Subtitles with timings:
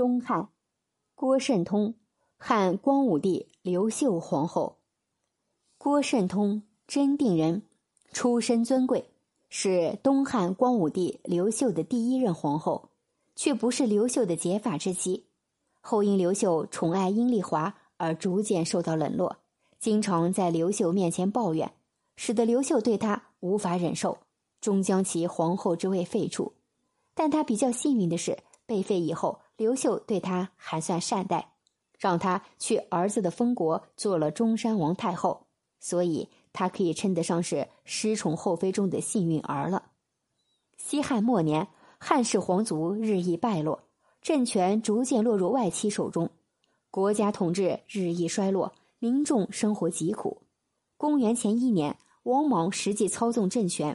[0.00, 0.48] 东汉，
[1.14, 1.94] 郭圣通，
[2.38, 4.78] 汉光武帝刘秀皇后。
[5.76, 7.64] 郭圣通，真定人，
[8.10, 9.10] 出身尊贵，
[9.50, 12.88] 是东汉光武帝刘秀的第一任皇后，
[13.36, 15.26] 却不是刘秀的结发之妻。
[15.82, 19.36] 后因刘秀宠爱阴丽华而逐渐受到冷落，
[19.78, 21.70] 经常在刘秀面前抱怨，
[22.16, 24.16] 使得刘秀对他无法忍受，
[24.62, 26.54] 终将其皇后之位废除。
[27.12, 31.52] 但他比较幸运的是，被废以后，刘秀对他还算善待，
[31.98, 39.90] 让他去儿子的封国做了中山王太后，所以他可以称得上是失宠后妃中的幸运儿了。
[40.78, 41.68] 西汉末年，
[41.98, 43.82] 汉室皇族日益败落。
[44.22, 46.30] 政权逐渐落入外戚手中，
[46.90, 50.40] 国家统治日益衰落，民众生活疾苦。
[50.96, 53.94] 公元前一年，王莽实际操纵政权；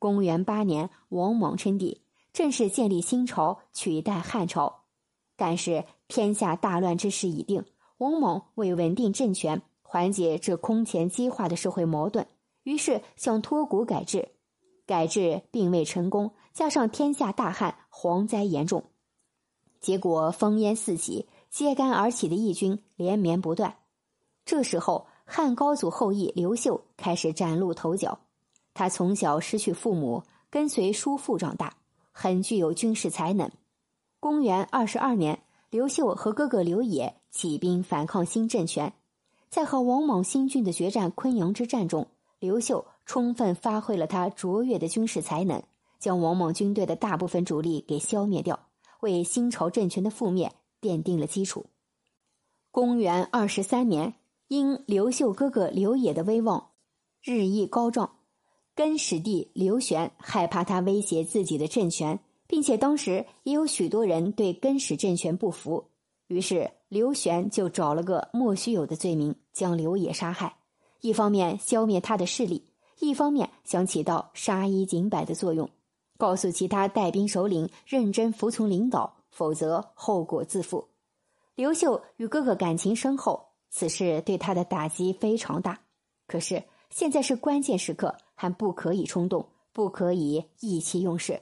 [0.00, 2.02] 公元八年，王莽称帝，
[2.32, 4.82] 正式建立新朝，取代汉朝。
[5.36, 7.64] 但是天下大乱之势已定，
[7.98, 12.26] 王莽为稳定政权，缓解这空前激化的社会矛盾，
[12.62, 14.30] 于是想脱骨改制。
[14.86, 18.84] 改制并未成功，加上天下大旱，蝗灾严重。
[19.80, 23.76] 结果烽烟四起，揭竿而起的义军连绵不断。
[24.44, 28.18] 这时候，汉高祖后裔刘秀开始崭露头角。
[28.74, 31.74] 他从小失去父母，跟随叔父长大，
[32.12, 33.50] 很具有军事才能。
[34.18, 38.92] 公元二十二年，刘秀和哥哥刘野起兵反抗新政权，
[39.48, 45.62] 在和王莽新军的决战昆阳之战中，刘秀充分发挥了他卓越的军事才能，
[45.98, 48.58] 将王莽军队的大部分主力给消灭掉。
[49.00, 51.66] 为新朝政权的覆灭奠定了基础。
[52.70, 54.14] 公元二十三年，
[54.48, 56.70] 因刘秀哥哥刘野的威望
[57.22, 58.16] 日益高涨，
[58.74, 65.84] 根始帝刘玄害怕他威胁自己的政权，并且当时也有许多人对根始政权不服，
[66.28, 70.56] 于是刘玄就找了个莫须有的罪名，将刘也杀害。
[71.00, 72.64] 一方面消灭他的势力，
[73.00, 75.68] 一方面想起到杀一儆百的作用。
[76.18, 80.88] 告诉其他带兵首领认真服从领导，否则后果自负。
[81.54, 85.78] 刘秀与哥哥感情深厚，此事对他的打击非常大。
[86.26, 91.40] 可是现在是关键时刻，还不可以冲动，不可以意气用事。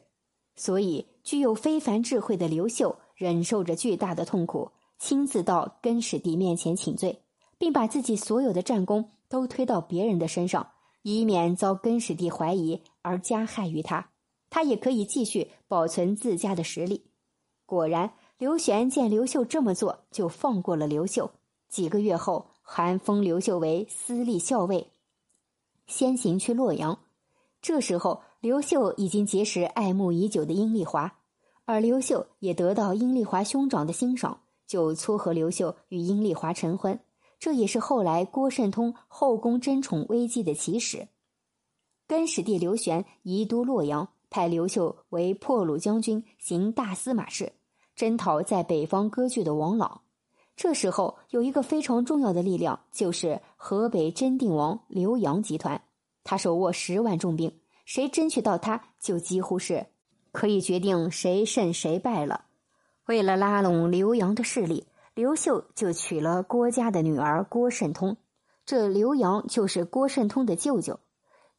[0.57, 7.23] 所以，具有非凡智慧的刘秀忍受着巨大的痛苦，亲自到根始帝面前请罪，
[7.59, 10.71] 并把自己所有的战功都推到别人的身上，
[11.03, 14.11] 以免遭根始帝怀疑而加害于他。
[14.51, 17.07] 他也可以继续保存自家的实力。
[17.67, 21.31] 果然，刘玄见刘秀这么做，就放过了刘秀。
[21.69, 24.93] 几个月后，还封刘秀为司隶校尉，
[25.89, 26.97] 先行去洛阳。
[27.61, 31.11] 这时候，刘秀已经结识爱慕已久的阴丽华，
[31.65, 37.01] 而刘秀也得到阴丽华兄长的欣赏，就撮合刘秀与阴丽华成婚。
[37.39, 41.09] 这也是后来郭圣通后宫争宠危机的起始。
[42.07, 44.07] 根始帝刘玄移都洛阳。
[44.29, 47.51] 派刘秀为破虏将军，行大司马事，
[47.97, 50.03] 征讨在北方割据的王朗。
[50.55, 55.81] 这时候有一个非常重要的力量，就是河北真定王刘阳集团。
[56.25, 57.51] 他手握十万重兵，
[57.85, 59.87] 谁争取到他，就几乎是
[60.33, 62.47] 可以决定谁胜谁败了。
[63.07, 68.17] 为了拉拢刘洋的势力，刘秀就娶了郭家的女儿郭圣通。
[68.67, 70.99] 这刘洋就是郭圣通的舅舅，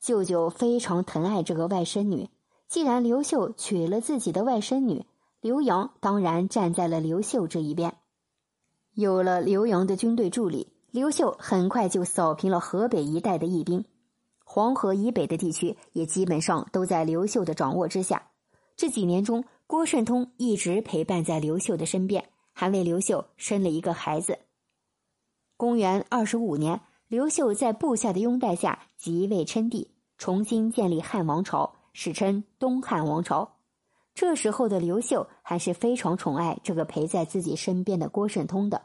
[0.01, 2.29] 舅舅非常疼爱这个外甥女。
[2.67, 5.05] 既然刘秀娶了自己的外甥女，
[5.39, 7.95] 刘洋当然站在了刘秀这一边。
[8.95, 13.85] 有了刘洋的军队助力，刘秀很快就扫平了河北一带的义兵，
[14.45, 18.31] 黄河以北的地区也基本上都在刘秀的掌握之下。
[18.77, 24.39] 这几年中，郭圣通一直陪伴在刘秀的身边，还为刘秀生了一个孩子。
[25.57, 31.73] 公元二十五年，刘秀在部下的拥戴下即位称帝，重新建立汉王朝。
[31.91, 33.55] 史称东汉王朝。
[34.13, 38.81] 这时候的刘秀还是非常宠爱这个陪在自己身边的郭圣通的。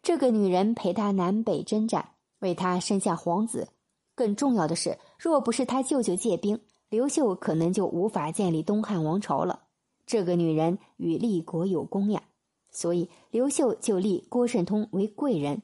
[0.00, 3.68] 这个女人陪他南北征战，为他生下皇子。
[4.16, 6.58] 更重要的是，若不是他舅舅借兵，
[6.88, 9.62] 刘秀可能就无法建立东汉王朝了。
[10.06, 12.22] 这个女人与立国有功呀，
[12.70, 15.62] 所以刘秀就立郭圣通为贵人。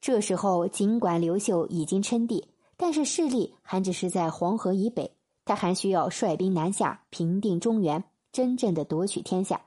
[0.00, 2.46] 这时候，尽管刘秀已经称帝，
[2.76, 5.10] 但是势力还只是在黄河以北。
[5.44, 9.60] 他还需要率兵南下，平定中原，真正的夺取天下。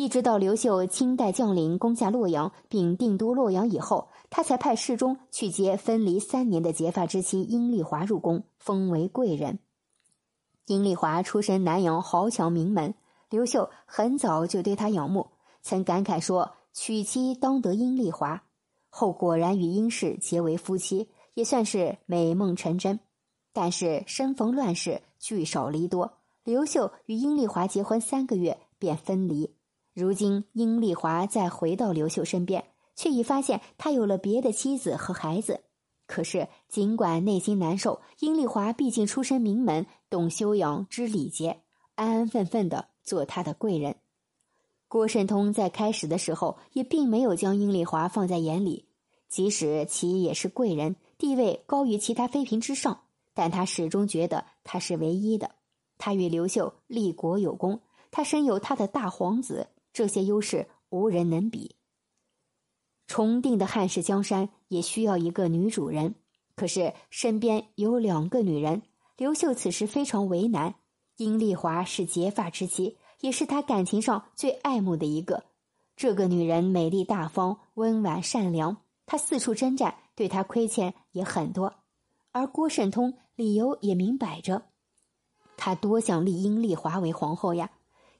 [0.00, 9.58] 一直到刘秀亲带将领攻下洛阳，并定都洛阳以后，他才派侍中去接分离三年的结发之妻阴丽华入宫，封为贵人。
[10.64, 12.94] 阴丽华出身南阳豪强名门，
[13.28, 15.26] 刘秀很早就对他仰慕，
[15.60, 18.42] 曾感慨说：“娶妻当得阴丽华。”
[18.88, 23.00] 后果然与殷氏结为夫妻，也算是美梦成真。
[23.52, 26.10] 但是生逢乱世，聚少离多，
[26.42, 29.54] 刘秀与殷丽华结婚三个月便分离。
[29.92, 32.64] 如今殷丽华再回到刘秀身边，
[32.96, 35.60] 却已发现他有了别的妻子和孩子。
[36.06, 41.60] 可是尽管内心难受，殷丽华毕竟出身名门，懂修养，知礼节，
[41.94, 43.96] 安安分分的做他的贵人。
[44.88, 48.86] 郭慎通在开始的时候也并没有将殷丽华放在眼里，
[49.28, 53.02] 即使其也是贵人，地位高于其他妃嫔之上，
[53.32, 55.52] 但他始终觉得他是唯一的。
[55.96, 61.76] 他与刘秀立国有功，他身有他的大皇子，这些优势无人能比。
[63.06, 66.14] 重定的汉室江山也需要一个女主人，
[66.54, 68.82] 可是身边有两个女人，
[69.16, 70.74] 刘秀此时非常为难。
[71.16, 72.96] 殷丽华是结发之妻。
[73.20, 75.44] 也是他感情上最爱慕的一个。
[75.94, 81.74] 这个女人美丽大方、温婉善良，他四处征战，对她亏欠也很多。
[82.32, 84.62] 而郭圣通理由也明摆着，
[85.58, 87.70] 他多想立殷丽华为皇后呀。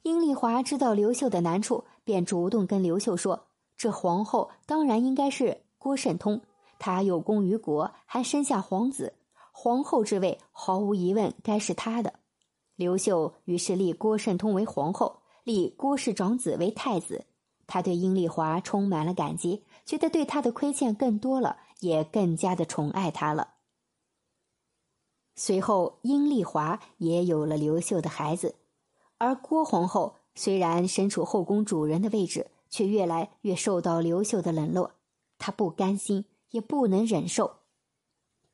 [0.03, 6.41] 殷丽华知道刘秀的难处，便主动跟刘秀说：“这皇后当然应该是郭慎通，
[6.79, 9.13] 他有功于国，还生下皇子，
[9.53, 12.15] 皇后之位毫无疑问该是他的。”
[12.77, 17.27] 刘秀于是立郭慎通为皇后，立郭氏长子为太子。
[17.67, 23.57] 他对殷丽华充满了感激，觉得对他的亏欠更多了，也更加的宠爱他了。
[25.37, 28.57] 随后，殷丽华也有了刘秀的孩子，
[29.21, 34.93] 而郭皇后虽然身处后宫主人的位置，却越来越受到刘秀的冷落。
[35.39, 37.57] 她不甘心，也不能忍受，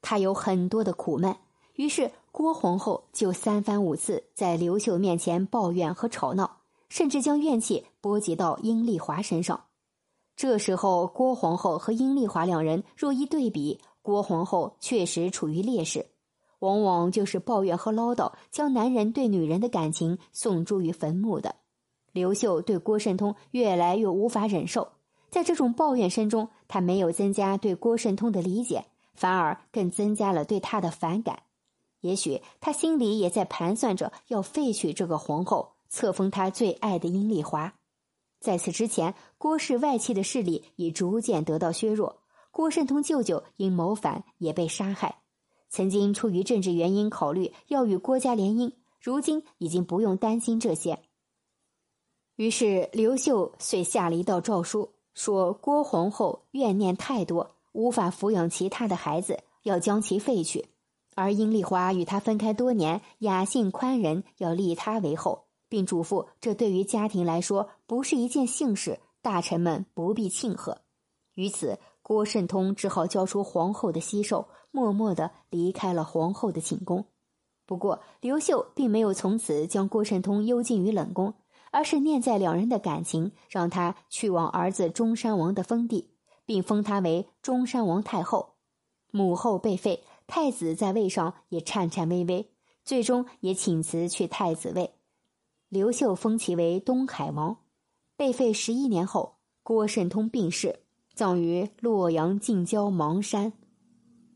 [0.03, 1.37] 她有很多的苦闷。
[1.75, 9.67] 于是，郭皇后就三番五次在刘秀面前抱怨和吵闹，甚至将怨气波及到殷丽华身上。
[10.35, 16.07] 这时候，郭皇后和殷丽华两人若一对比，郭皇后确实处于劣势，
[16.61, 21.57] 往往就是抱怨和唠叨，将男人对女人的感情送诸于坟墓的。
[22.13, 24.93] 刘秀对郭慎通越来越无法忍受，
[25.31, 31.41] 在这种抱怨声中，他没有增加对郭慎通的理解，反而更增加了对他的反感。
[32.01, 37.75] 也许他心里也在盘算着要废去这个皇后，册封他最爱的殷丽华。
[38.41, 42.21] 在此之前，郭氏外戚的势力已逐渐得到削弱。
[42.51, 45.19] 郭慎通舅舅因谋反也被杀害。
[45.69, 50.99] 曾经出于政治原因考虑要与郭家联姻，如今已经不用担心这些。
[52.37, 60.67] 于是刘秀遂下了一道诏书，说郭皇后怨念太多，无法抚养其他的孩子，要将其废去。
[61.15, 70.83] 而殷丽华与他分开多年，雅性宽仁，要立他为后，并嘱咐这对于家庭来说不是一件幸事，大臣们不必庆贺。
[71.35, 77.05] 于此，郭慎通只好交出皇后的西寿，默默的离开了皇后的寝宫。
[77.67, 81.35] 不过，刘秀并没有从此将郭慎通幽禁于冷宫，
[81.73, 86.13] 而是念在两人的感情，让他去往儿子中山王的封地，
[86.45, 88.55] 并封他为中山王太后。
[89.11, 90.05] 母后被废。
[90.29, 92.53] 太子在位上也颤颤巍巍，
[92.85, 94.95] 最终也请辞去太子位。
[95.69, 97.59] 刘秀封其为东海王。
[98.17, 100.81] 被废十一年后，郭慎通病逝，
[101.17, 103.55] 葬于洛阳近郊邙山。